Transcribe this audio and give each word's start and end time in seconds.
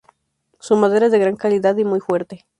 Su 0.59 0.75
madera 0.77 1.05
es 1.05 1.11
de 1.11 1.19
gran 1.19 1.35
calidad 1.35 1.77
y 1.77 1.83
muy 1.85 1.99
fuerte. 1.99 2.47